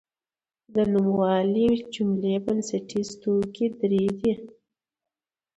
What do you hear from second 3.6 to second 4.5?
درې دي.